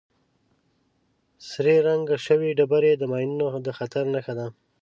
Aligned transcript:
سرې 1.49 1.75
رنګ 1.87 2.05
شوې 2.25 2.49
ډبرې 2.57 2.91
د 2.97 3.03
ماینونو 3.11 3.47
د 3.65 3.67
خطر 3.77 4.03
نښه 4.13 4.33
ده. 4.39 4.47